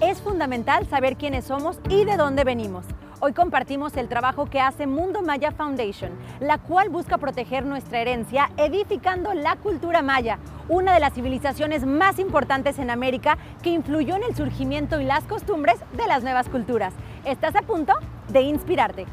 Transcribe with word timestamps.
es 0.00 0.20
fundamental 0.20 0.86
saber 0.86 1.16
quiénes 1.16 1.46
somos 1.46 1.78
y 1.88 2.04
de 2.04 2.16
dónde 2.16 2.44
venimos. 2.44 2.84
Hoy 3.20 3.32
compartimos 3.32 3.96
el 3.96 4.08
trabajo 4.08 4.44
que 4.46 4.60
hace 4.60 4.86
Mundo 4.86 5.22
Maya 5.22 5.52
Foundation, 5.52 6.10
la 6.38 6.58
cual 6.58 6.90
busca 6.90 7.16
proteger 7.16 7.64
nuestra 7.64 8.00
herencia 8.00 8.50
edificando 8.58 9.32
la 9.32 9.56
cultura 9.56 10.02
maya, 10.02 10.38
una 10.68 10.92
de 10.92 11.00
las 11.00 11.14
civilizaciones 11.14 11.86
más 11.86 12.18
importantes 12.18 12.78
en 12.78 12.90
América 12.90 13.38
que 13.62 13.70
influyó 13.70 14.16
en 14.16 14.24
el 14.24 14.36
surgimiento 14.36 15.00
y 15.00 15.04
las 15.04 15.24
costumbres 15.24 15.76
de 15.96 16.06
las 16.06 16.22
nuevas 16.22 16.48
culturas. 16.50 16.92
Estás 17.24 17.56
a 17.56 17.62
punto 17.62 17.94
de 18.28 18.42
inspirarte. 18.42 19.06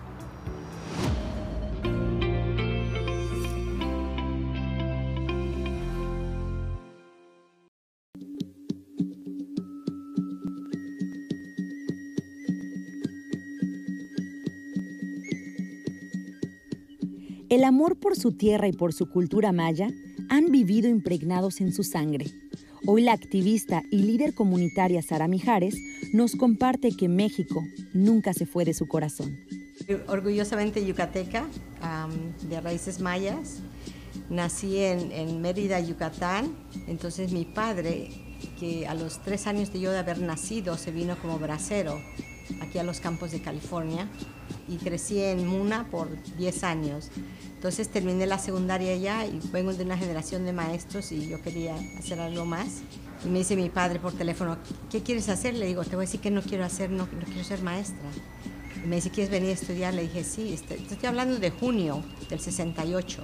El 17.54 17.66
amor 17.66 17.98
por 17.98 18.16
su 18.16 18.32
tierra 18.32 18.68
y 18.68 18.74
por 18.74 18.94
su 18.94 19.12
cultura 19.12 19.52
maya 19.52 19.92
han 20.28 20.50
vivido 20.50 20.90
impregnados 20.90 21.62
en 21.62 21.72
su 21.72 21.84
sangre. 21.84 22.26
Hoy 22.88 23.04
la 23.04 23.12
activista 23.12 23.84
y 23.92 24.02
líder 24.02 24.34
comunitaria 24.34 25.04
Sara 25.04 25.28
Mijares 25.28 25.76
nos 26.14 26.36
comparte 26.36 26.98
que 26.98 27.08
México 27.08 27.64
nunca 27.94 28.34
se 28.34 28.48
fue 28.48 28.66
de 28.66 28.74
su 28.74 28.88
corazón. 28.88 29.38
Orgullosamente 30.08 30.84
yucateca, 30.84 31.46
de 32.50 32.60
raíces 32.60 33.00
mayas. 33.00 33.60
Nací 34.32 34.80
en, 34.80 35.12
en, 35.12 35.40
Mérida, 35.40 35.80
Yucatán. 35.80 36.56
Entonces 36.88 37.32
mi 37.32 37.46
padre, 37.46 38.10
que 38.60 38.88
a 38.88 38.96
los 38.96 39.22
tres 39.22 39.46
años 39.46 39.72
de 39.72 39.80
yo 39.80 39.92
de 39.92 40.00
haber 40.00 40.18
nacido, 40.18 40.76
se 40.76 40.90
vino 40.90 41.20
como 41.22 41.38
bracero 41.38 42.02
aquí 42.62 42.80
a 42.80 42.84
los 42.84 43.00
campos 43.00 43.32
de 43.32 43.44
California 43.44 44.10
y 44.68 44.78
crecí 44.78 45.22
en 45.22 45.48
Muna 45.48 45.88
por 45.90 46.10
10 46.38 46.64
años. 46.64 47.10
Entonces 47.56 47.88
terminé 47.90 48.26
la 48.26 48.40
secundaria 48.40 48.96
ya 48.98 49.26
y 49.26 49.40
vengo 49.52 49.74
de 49.74 49.84
una 49.84 49.98
generación 49.98 50.46
de 50.46 50.54
maestros 50.54 51.12
y 51.12 51.28
yo 51.28 51.42
quería 51.42 51.76
hacer 51.98 52.20
algo 52.20 52.46
más. 52.46 52.82
Y 53.26 53.30
me 53.30 53.40
dice 53.40 53.56
mi 53.56 53.70
padre 53.70 54.00
por 54.00 54.14
teléfono, 54.14 54.58
¿qué 54.92 55.02
quieres 55.02 55.30
hacer? 55.30 55.54
Le 55.54 55.66
digo, 55.66 55.84
te 55.84 55.96
voy 55.96 56.04
a 56.04 56.08
decir 56.08 56.20
que 56.20 56.32
no 56.32 56.42
quiero 56.42 56.66
hacer, 56.66 56.90
no, 56.90 57.08
no 57.08 57.26
quiero 57.26 57.44
ser 57.44 57.62
maestra. 57.62 58.10
Y 58.84 58.88
me 58.88 58.98
dice, 58.98 59.12
¿quieres 59.12 59.32
venir 59.32 59.52
a 59.52 59.54
estudiar? 59.54 59.94
Le 59.94 60.02
dije, 60.02 60.24
sí, 60.24 60.54
estoy, 60.54 60.86
estoy 60.90 61.08
hablando 61.08 61.40
de 61.40 61.52
junio 61.52 62.04
del 62.30 62.40
68. 62.42 63.24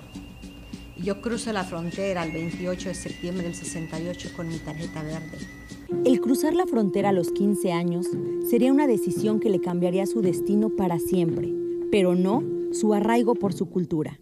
Yo 1.02 1.22
cruzo 1.22 1.54
la 1.54 1.64
frontera 1.64 2.26
el 2.26 2.34
28 2.34 2.90
de 2.90 2.96
septiembre 2.96 3.44
del 3.44 3.56
68 3.56 4.32
con 4.36 4.50
mi 4.50 4.58
tarjeta 4.58 5.02
verde. 5.02 5.38
El 6.04 6.20
cruzar 6.20 6.54
la 6.54 6.66
frontera 6.66 7.10
a 7.10 7.14
los 7.14 7.32
15 7.32 7.72
años 7.72 8.06
sería 8.50 8.74
una 8.74 8.86
decisión 8.86 9.40
que 9.40 9.50
le 9.50 9.62
cambiaría 9.62 10.06
su 10.06 10.22
destino 10.22 10.70
para 10.70 11.00
siempre, 11.00 11.54
pero 11.90 12.16
no 12.16 12.44
su 12.74 12.94
arraigo 12.94 13.36
por 13.36 13.54
su 13.54 13.70
cultura. 13.70 14.20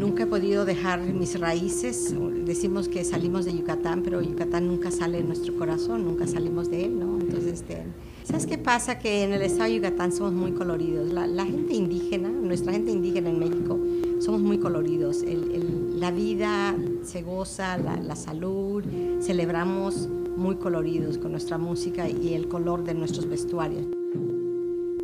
Nunca 0.00 0.22
he 0.22 0.26
podido 0.26 0.64
dejar 0.64 0.98
mis 1.00 1.38
raíces. 1.38 2.14
Decimos 2.46 2.88
que 2.88 3.04
salimos 3.04 3.44
de 3.44 3.52
Yucatán, 3.52 4.02
pero 4.02 4.22
Yucatán 4.22 4.66
nunca 4.66 4.90
sale 4.90 5.18
de 5.18 5.24
nuestro 5.24 5.54
corazón, 5.58 6.06
nunca 6.06 6.26
salimos 6.26 6.70
de 6.70 6.86
él, 6.86 6.98
¿no? 6.98 7.20
Entonces, 7.20 7.52
este, 7.52 7.82
¿sabes 8.24 8.46
qué 8.46 8.56
pasa? 8.56 8.98
Que 8.98 9.24
en 9.24 9.34
el 9.34 9.42
estado 9.42 9.64
de 9.64 9.74
Yucatán 9.76 10.10
somos 10.10 10.32
muy 10.32 10.52
coloridos. 10.52 11.12
La, 11.12 11.44
gente 11.44 11.74
indígena, 11.74 12.30
nuestra 12.30 12.72
gente 12.72 12.90
indígena 12.90 13.28
en 13.28 13.38
México, 13.40 13.78
somos 14.20 14.40
muy 14.40 14.56
coloridos. 14.56 15.22
la 15.22 16.10
vida 16.10 16.74
se 17.02 17.20
goza, 17.20 17.76
la 17.76 18.16
salud, 18.16 18.82
celebramos 19.20 20.08
muy 20.34 20.56
coloridos 20.56 21.18
con 21.18 21.32
nuestra 21.32 21.58
música 21.58 22.08
y 22.08 22.32
el 22.32 22.48
color 22.48 22.84
de 22.84 22.94
nuestros 22.94 23.28
vestuarios. 23.28 23.84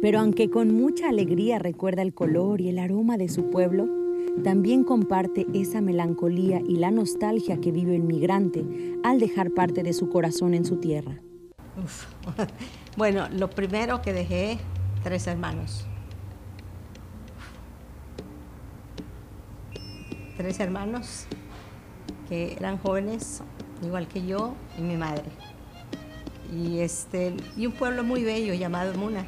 Pero 0.01 0.21
aunque 0.21 0.49
con 0.49 0.73
mucha 0.73 1.11
alegría 1.11 1.59
recuerda 1.59 2.01
el 2.01 2.15
color 2.15 2.63
y 2.63 2.71
el 2.71 2.79
aroma 2.79 3.19
de 3.19 3.29
su 3.29 3.51
pueblo, 3.51 3.89
también 4.43 4.85
comparte 4.85 5.47
esa 5.55 5.81
melancolía 5.81 6.61
y 6.67 6.77
la 6.77 6.91
nostalgia 6.91 7.61
que 7.61 7.73
vive 7.73 7.97
el 7.97 8.03
migrante 8.03 8.65
al 9.03 9.19
dejar 9.19 9.51
parte 9.51 9.83
de 9.83 9.93
su 9.93 10.09
corazón 10.09 10.55
en 10.55 10.65
su 10.65 10.77
tierra. 10.77 11.21
Bueno, 12.97 13.29
lo 13.31 13.51
primero 13.51 14.01
que 14.01 14.15
dejé, 14.15 14.57
tres 15.05 15.27
hermanos. 15.27 15.85
Tres 20.39 20.59
hermanos 20.61 21.27
que 22.27 22.55
eran 22.55 22.79
jóvenes, 22.79 23.43
igual 23.83 24.09
que 24.09 24.25
yo 24.25 24.55
y 24.79 24.81
mi 24.81 24.97
madre. 24.97 25.25
Y, 26.55 26.79
este, 26.79 27.35
y 27.55 27.67
un 27.67 27.73
pueblo 27.73 28.03
muy 28.03 28.25
bello 28.25 28.55
llamado 28.55 28.95
Muna, 28.95 29.27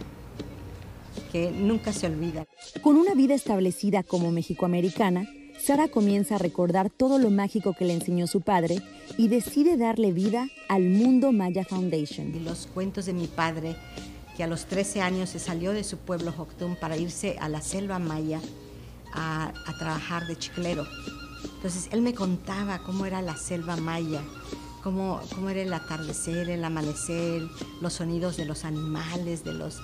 que 1.33 1.51
nunca 1.51 1.93
se 1.93 2.07
olvida. 2.07 2.47
Con 2.83 2.97
una 2.97 3.15
vida 3.15 3.35
establecida 3.35 4.03
como 4.03 4.31
mexicoamericana, 4.31 5.29
Sara 5.59 5.89
comienza 5.89 6.37
a 6.37 6.39
recordar 6.39 6.89
todo 6.89 7.19
lo 7.19 7.31
mágico 7.31 7.75
que 7.75 7.85
le 7.85 7.93
enseñó 7.93 8.27
su 8.27 8.41
padre 8.41 8.81
y 9.17 9.29
decide 9.29 9.77
darle 9.77 10.13
vida 10.13 10.49
al 10.69 10.85
Mundo 10.89 11.33
Maya 11.33 11.65
Foundation. 11.65 12.35
Y 12.35 12.41
los 12.41 12.69
cuentos 12.69 13.07
de 13.07 13.13
mi 13.13 13.27
padre, 13.27 13.77
que 14.37 14.45
a 14.45 14.47
los 14.47 14.67
13 14.67 15.01
años 15.01 15.31
se 15.31 15.41
salió 15.41 15.73
de 15.73 15.83
su 15.83 15.99
pueblo 15.99 16.33
Joctum 16.33 16.77
para 16.77 16.97
irse 16.97 17.37
a 17.41 17.49
la 17.49 17.61
selva 17.61 17.99
maya 17.99 18.41
a, 19.13 19.53
a 19.67 19.79
trabajar 19.79 20.27
de 20.29 20.37
chiclero. 20.37 20.87
Entonces 21.57 21.89
él 21.91 22.03
me 22.03 22.15
contaba 22.15 22.79
cómo 22.79 23.05
era 23.05 23.21
la 23.21 23.37
selva 23.37 23.77
maya, 23.77 24.23
cómo, 24.83 25.21
era 25.49 25.63
el 25.63 25.73
atardecer, 25.73 26.49
el 26.51 26.65
amanecer, 26.65 27.43
los 27.81 27.95
sonidos 27.95 28.37
de 28.37 28.45
los 28.45 28.65
animales, 28.65 29.45
de 29.45 29.55
los, 29.55 29.81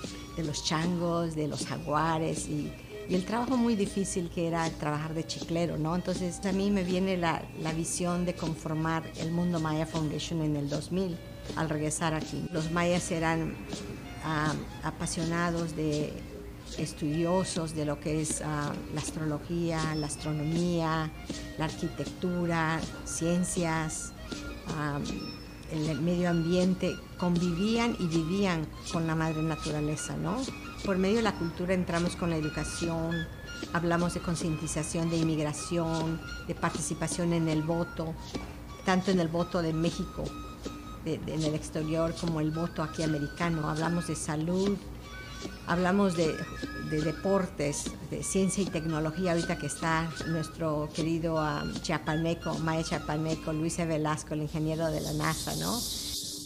changos, 0.63 1.35
de 1.35 1.47
los 1.47 1.65
jaguares 1.65 2.47
y, 2.47 2.71
el 3.07 3.23
trabajo 3.23 3.55
muy 3.55 3.75
difícil 3.75 4.31
que 4.31 4.47
era 4.47 4.67
trabajar 4.67 5.13
de 5.13 5.23
chiclero, 5.27 5.77
¿no? 5.77 5.95
Entonces 5.95 6.43
a 6.43 6.51
mí 6.51 6.71
me 6.71 6.83
viene 6.83 7.17
la, 7.17 7.43
la 7.61 7.71
visión 7.71 8.25
de 8.25 8.33
conformar 8.33 9.03
el 9.17 9.31
Mundo 9.31 9.59
Maya 9.59 9.85
Foundation 9.85 10.41
en 10.41 10.55
el 10.55 10.69
2000 10.69 11.15
al 11.55 11.69
regresar 11.69 12.13
aquí. 12.13 12.47
Los 12.51 12.71
mayas 12.71 13.11
eran 13.11 13.53
ah, 14.23 14.53
apasionados 14.83 15.75
de 15.75 16.13
estudiosos 16.77 17.75
de 17.75 17.85
lo 17.85 17.99
que 17.99 18.21
es 18.21 18.41
ah, 18.43 18.73
la 18.93 19.01
astrología, 19.01 19.95
la 19.95 20.07
astronomía, 20.07 21.11
la 21.57 21.65
arquitectura, 21.65 22.79
ciencias, 23.05 24.13
el 25.71 26.01
medio 26.01 26.29
ambiente, 26.29 26.95
convivían 27.17 27.95
y 27.99 28.07
vivían 28.07 28.67
con 28.91 29.07
la 29.07 29.15
madre 29.15 29.41
naturaleza, 29.41 30.15
¿no? 30.15 30.37
Por 30.85 30.97
medio 30.97 31.17
de 31.17 31.23
la 31.23 31.35
cultura 31.35 31.73
entramos 31.73 32.15
con 32.15 32.29
la 32.29 32.37
educación, 32.37 33.25
hablamos 33.73 34.13
de 34.13 34.21
concientización, 34.21 35.09
de 35.09 35.17
inmigración, 35.17 36.21
de 36.47 36.55
participación 36.55 37.33
en 37.33 37.47
el 37.47 37.63
voto, 37.63 38.13
tanto 38.85 39.11
en 39.11 39.19
el 39.19 39.27
voto 39.27 39.61
de 39.61 39.73
México, 39.73 40.23
en 41.05 41.43
el 41.43 41.55
exterior, 41.55 42.13
como 42.19 42.39
el 42.39 42.51
voto 42.51 42.83
aquí 42.83 43.03
americano. 43.03 43.69
Hablamos 43.69 44.07
de 44.07 44.15
salud, 44.15 44.77
hablamos 45.67 46.15
de, 46.15 46.33
deportes, 46.89 47.91
de 48.09 48.23
ciencia 48.23 48.63
y 48.63 48.67
tecnología, 48.67 49.31
ahorita 49.31 49.57
que 49.57 49.67
está 49.67 50.09
nuestro 50.27 50.89
querido 50.95 51.35
um, 51.35 51.73
chiapaneco, 51.81 52.57
Maya 52.59 52.83
Chiapaneco, 52.83 53.53
Luis 53.53 53.79
e. 53.79 53.85
Velasco, 53.85 54.33
el 54.33 54.43
ingeniero 54.43 54.89
de 54.91 55.01
la 55.01 55.13
NASA, 55.13 55.55
¿no? 55.57 55.77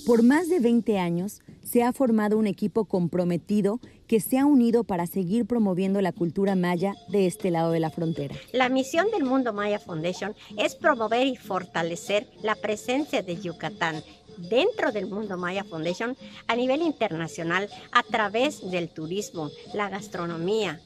Por 0.05 0.23
más 0.23 0.49
de 0.49 0.59
20 0.59 0.97
años 0.97 1.41
se 1.61 1.83
ha 1.83 1.93
formado 1.93 2.37
un 2.37 2.47
equipo 2.47 2.85
comprometido 2.85 3.79
que 4.07 4.19
se 4.19 4.39
ha 4.39 4.45
unido 4.45 4.83
para 4.83 5.05
seguir 5.05 5.45
promoviendo 5.45 6.01
la 6.01 6.11
cultura 6.11 6.55
maya 6.55 6.95
de 7.09 7.27
este 7.27 7.51
lado 7.51 7.71
de 7.71 7.79
la 7.79 7.91
frontera. 7.91 8.35
La 8.51 8.69
misión 8.69 9.11
del 9.11 9.23
Mundo 9.23 9.53
Maya 9.53 9.77
Foundation 9.77 10.33
es 10.57 10.73
promover 10.73 11.27
y 11.27 11.35
fortalecer 11.35 12.27
la 12.41 12.55
presencia 12.55 13.21
de 13.21 13.39
Yucatán 13.39 14.01
dentro 14.49 14.91
del 14.91 15.07
Mundo 15.07 15.37
Maya 15.37 15.63
Foundation 15.63 16.15
a 16.47 16.55
nivel 16.55 16.81
internacional 16.81 17.69
a 17.91 18.03
través 18.03 18.69
del 18.69 18.89
turismo, 18.89 19.51
la 19.73 19.89
gastronomía, 19.89 20.79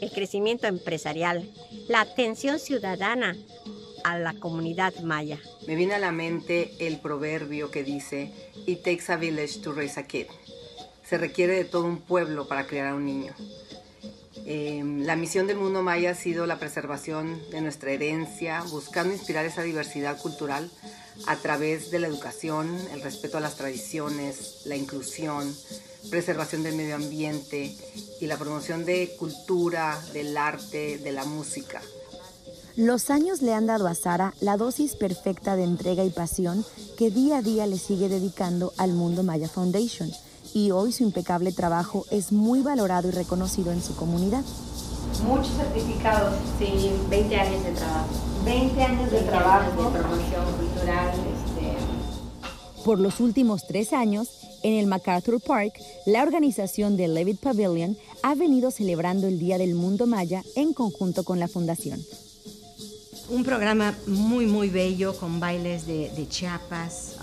el 0.00 0.10
crecimiento 0.10 0.66
empresarial, 0.66 1.48
la 1.88 2.00
atención 2.00 2.58
ciudadana 2.58 3.36
a 4.04 4.18
la 4.18 4.34
comunidad 4.34 4.94
maya. 5.00 5.38
Me 5.66 5.76
viene 5.76 5.94
a 5.94 5.98
la 5.98 6.12
mente 6.12 6.72
el 6.80 6.98
proverbio 6.98 7.70
que 7.70 7.84
dice, 7.84 8.32
It 8.66 8.82
takes 8.82 9.12
a 9.12 9.16
village 9.16 9.60
to 9.60 9.72
raise 9.72 9.98
a 9.98 10.06
kid. 10.06 10.26
Se 11.04 11.18
requiere 11.18 11.54
de 11.54 11.64
todo 11.64 11.84
un 11.84 11.98
pueblo 11.98 12.48
para 12.48 12.66
criar 12.66 12.88
a 12.88 12.94
un 12.94 13.06
niño. 13.06 13.34
Em, 14.44 15.04
la 15.04 15.14
misión 15.14 15.46
del 15.46 15.56
mundo 15.56 15.82
maya 15.82 16.10
ha 16.10 16.14
sido 16.14 16.46
la 16.46 16.58
preservación 16.58 17.40
de 17.50 17.60
nuestra 17.60 17.92
herencia, 17.92 18.62
buscando 18.70 19.12
inspirar 19.14 19.44
esa 19.44 19.62
diversidad 19.62 20.18
cultural 20.20 20.68
a 21.26 21.36
través 21.36 21.90
de 21.90 21.98
la 21.98 22.08
educación, 22.08 22.78
el 22.92 23.02
respeto 23.02 23.38
a 23.38 23.40
las 23.40 23.56
tradiciones, 23.56 24.62
la 24.64 24.76
inclusión, 24.76 25.54
preservación 26.10 26.62
del 26.62 26.76
medio 26.76 26.96
ambiente 26.96 27.76
y 28.20 28.26
la 28.26 28.36
promoción 28.36 28.84
de 28.84 29.14
cultura, 29.18 30.00
del 30.12 30.36
arte, 30.36 30.98
de 30.98 31.12
la 31.12 31.24
música. 31.24 31.80
Los 32.76 33.10
años 33.10 33.42
le 33.42 33.52
han 33.52 33.66
dado 33.66 33.86
a 33.86 33.94
Sara 33.94 34.32
la 34.40 34.56
dosis 34.56 34.96
perfecta 34.96 35.56
de 35.56 35.64
entrega 35.64 36.04
y 36.04 36.10
pasión 36.10 36.64
que 36.96 37.10
día 37.10 37.38
a 37.38 37.42
día 37.42 37.66
le 37.66 37.78
sigue 37.78 38.08
dedicando 38.08 38.72
al 38.78 38.94
Mundo 38.94 39.22
Maya 39.22 39.48
Foundation 39.48 40.10
y 40.54 40.70
hoy 40.70 40.92
su 40.92 41.02
impecable 41.02 41.52
trabajo 41.52 42.06
es 42.10 42.32
muy 42.32 42.62
valorado 42.62 43.08
y 43.08 43.10
reconocido 43.10 43.72
en 43.72 43.82
su 43.82 43.94
comunidad. 43.94 44.42
Muchos 45.26 45.52
certificados, 45.54 46.34
sí, 46.58 46.92
20 47.10 47.36
años 47.36 47.64
de 47.64 47.72
trabajo. 47.72 48.31
20 48.44 48.82
años 48.82 49.10
de 49.10 49.20
trabajo. 49.22 49.90
de 49.90 49.98
promoción 49.98 50.44
cultural. 50.58 51.10
Este... 51.10 52.84
Por 52.84 52.98
los 52.98 53.20
últimos 53.20 53.66
tres 53.66 53.92
años, 53.92 54.28
en 54.62 54.74
el 54.74 54.86
MacArthur 54.86 55.40
Park, 55.40 55.74
la 56.06 56.22
organización 56.22 56.96
de 56.96 57.08
Levitt 57.08 57.40
Pavilion 57.40 57.96
ha 58.22 58.34
venido 58.34 58.70
celebrando 58.70 59.26
el 59.26 59.38
Día 59.38 59.58
del 59.58 59.74
Mundo 59.74 60.06
Maya 60.06 60.42
en 60.56 60.72
conjunto 60.72 61.24
con 61.24 61.38
la 61.38 61.48
Fundación. 61.48 62.00
Un 63.28 63.44
programa 63.44 63.94
muy, 64.06 64.46
muy 64.46 64.68
bello 64.68 65.16
con 65.16 65.40
bailes 65.40 65.86
de, 65.86 66.26
Chiapas, 66.28 67.16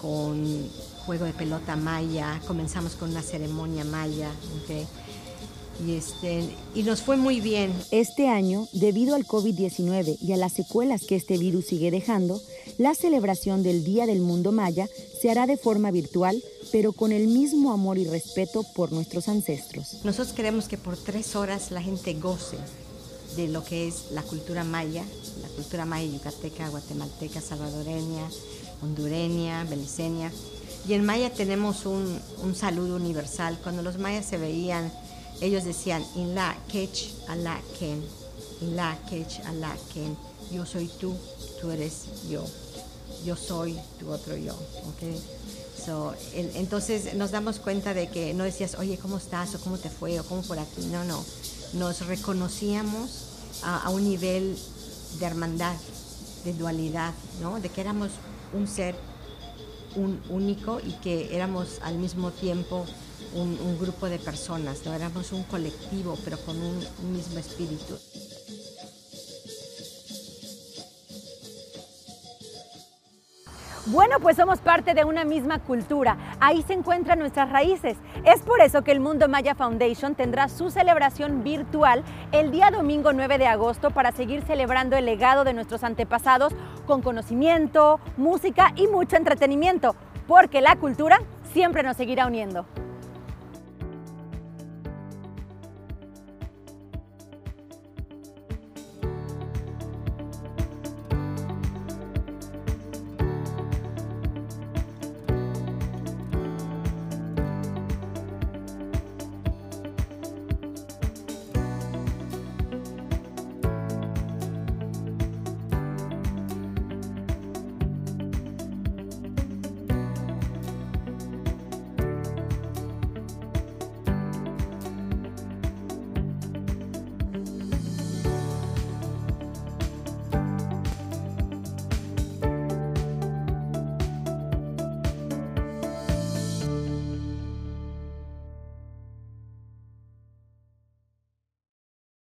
con 0.00 0.68
juego 1.04 1.24
de 1.26 1.32
pelota 1.32 1.76
maya, 1.76 2.40
comenzamos 2.46 2.94
con 2.94 3.10
una 3.10 3.22
ceremonia 3.22 3.84
maya. 3.84 4.30
Y, 5.84 5.94
este, 5.94 6.44
y 6.74 6.82
nos 6.82 7.02
fue 7.02 7.16
muy 7.16 7.40
bien. 7.40 7.72
Este 7.90 8.28
año, 8.28 8.68
debido 8.72 9.14
al 9.14 9.26
COVID-19 9.26 10.18
y 10.20 10.32
a 10.32 10.36
las 10.36 10.52
secuelas 10.52 11.02
que 11.02 11.16
este 11.16 11.38
virus 11.38 11.66
sigue 11.66 11.90
dejando, 11.90 12.40
la 12.78 12.94
celebración 12.94 13.62
del 13.62 13.84
Día 13.84 14.06
del 14.06 14.20
Mundo 14.20 14.52
Maya 14.52 14.88
se 15.20 15.30
hará 15.30 15.46
de 15.46 15.56
forma 15.56 15.90
virtual, 15.90 16.42
pero 16.72 16.92
con 16.92 17.12
el 17.12 17.26
mismo 17.28 17.72
amor 17.72 17.98
y 17.98 18.04
respeto 18.04 18.64
por 18.74 18.92
nuestros 18.92 19.28
ancestros. 19.28 19.98
Nosotros 20.04 20.34
queremos 20.34 20.68
que 20.68 20.78
por 20.78 20.96
tres 20.96 21.36
horas 21.36 21.70
la 21.70 21.82
gente 21.82 22.14
goce 22.14 22.56
de 23.36 23.48
lo 23.48 23.64
que 23.64 23.88
es 23.88 24.10
la 24.12 24.22
cultura 24.22 24.64
maya, 24.64 25.04
la 25.42 25.48
cultura 25.48 25.84
maya 25.84 26.10
yucateca, 26.10 26.68
guatemalteca, 26.68 27.40
salvadoreña, 27.40 28.28
hondureña, 28.82 29.64
beliceña. 29.64 30.30
Y 30.86 30.92
en 30.94 31.04
maya 31.04 31.30
tenemos 31.30 31.86
un, 31.86 32.18
un 32.42 32.54
saludo 32.54 32.96
universal. 32.96 33.58
Cuando 33.62 33.82
los 33.82 33.98
mayas 33.98 34.26
se 34.26 34.36
veían 34.36 34.92
ellos 35.44 35.64
decían, 35.64 36.04
in 36.14 36.34
la 36.34 36.56
kech 36.68 37.12
ala 37.28 37.60
ken, 37.78 38.02
in 38.60 38.76
la 38.76 38.96
kech 39.08 39.40
ala 39.46 39.76
ken, 39.92 40.16
yo 40.50 40.64
soy 40.64 40.88
tú, 41.00 41.14
tú 41.60 41.70
eres 41.70 42.06
yo, 42.28 42.44
yo 43.24 43.36
soy 43.36 43.78
tu 43.98 44.10
otro 44.10 44.36
yo. 44.36 44.54
Okay? 44.94 45.20
So, 45.84 46.14
entonces 46.32 47.14
nos 47.14 47.30
damos 47.30 47.58
cuenta 47.58 47.92
de 47.92 48.08
que 48.08 48.32
no 48.32 48.44
decías, 48.44 48.76
oye, 48.76 48.96
¿cómo 48.96 49.18
estás? 49.18 49.54
o 49.54 49.60
¿cómo 49.60 49.76
te 49.76 49.90
fue? 49.90 50.18
o 50.18 50.24
¿cómo 50.24 50.42
por 50.42 50.58
aquí? 50.58 50.86
No, 50.86 51.04
no. 51.04 51.22
Nos 51.74 52.06
reconocíamos 52.06 53.10
a, 53.62 53.82
a 53.82 53.90
un 53.90 54.04
nivel 54.04 54.56
de 55.18 55.26
hermandad, 55.26 55.76
de 56.44 56.54
dualidad, 56.54 57.12
¿no? 57.42 57.60
De 57.60 57.68
que 57.68 57.82
éramos 57.82 58.12
un 58.54 58.66
ser 58.66 58.94
un 59.96 60.20
único 60.28 60.80
y 60.80 60.92
que 60.94 61.34
éramos 61.36 61.80
al 61.82 61.98
mismo 61.98 62.30
tiempo 62.30 62.86
un, 63.34 63.78
grupo 63.78 64.08
de 64.08 64.18
personas, 64.18 64.84
¿no? 64.84 64.94
éramos 64.94 65.32
un 65.32 65.42
colectivo, 65.44 66.16
pero 66.24 66.38
con 66.38 66.56
un, 66.60 66.78
mismo 67.12 67.38
espíritu. 67.38 67.98
Bueno, 73.86 74.18
pues 74.18 74.36
somos 74.36 74.60
parte 74.60 74.94
de 74.94 75.04
una 75.04 75.24
misma 75.24 75.58
cultura. 75.58 76.16
Ahí 76.40 76.62
se 76.62 76.72
encuentran 76.72 77.18
nuestras 77.18 77.50
raíces. 77.50 77.98
Es 78.24 78.40
por 78.40 78.62
eso 78.62 78.82
que 78.82 78.92
el 78.92 79.00
Mundo 79.00 79.28
Maya 79.28 79.54
Foundation 79.54 80.14
tendrá 80.14 80.48
su 80.48 80.70
celebración 80.70 81.44
virtual 81.44 82.02
el 82.32 82.50
día 82.50 82.70
domingo 82.70 83.12
9 83.12 83.36
de 83.36 83.46
agosto 83.46 83.90
para 83.90 84.12
seguir 84.12 84.42
celebrando 84.46 84.96
el 84.96 85.04
legado 85.04 85.44
de 85.44 85.52
nuestros 85.52 85.84
antepasados 85.84 86.54
con 86.86 87.02
conocimiento, 87.02 88.00
música 88.16 88.72
y 88.74 88.86
mucho 88.86 89.16
entretenimiento, 89.16 89.94
porque 90.26 90.62
la 90.62 90.76
cultura 90.76 91.20
siempre 91.52 91.82
nos 91.82 91.98
seguirá 91.98 92.26
uniendo. 92.26 92.64